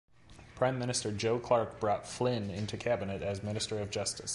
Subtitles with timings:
[0.55, 4.29] Prime Minister Joe Clark brought Flynn into Cabinet as Minister of Justice.